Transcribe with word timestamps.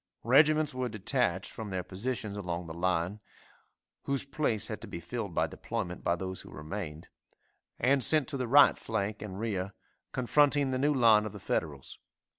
Regiments 0.23 0.73
were 0.73 0.89
detached 0.89 1.51
from 1.51 1.69
their 1.69 1.83
positions 1.83 2.35
along 2.35 2.65
the 2.65 2.73
line 2.73 3.19
(whose 4.05 4.25
place 4.25 4.65
had 4.65 4.81
to 4.81 4.87
be 4.87 4.99
filled 4.99 5.35
by 5.35 5.45
deployment 5.45 6.03
by 6.03 6.15
those 6.15 6.41
who 6.41 6.49
remained) 6.49 7.07
and 7.77 8.03
sent 8.03 8.27
to 8.29 8.35
the 8.35 8.47
right 8.47 8.79
flank 8.79 9.21
and 9.21 9.39
rear, 9.39 9.73
confronting 10.11 10.71
the 10.71 10.79
new 10.79 10.91
line 10.95 11.27
of 11.27 11.33
the 11.33 11.39
Federals. 11.39 11.99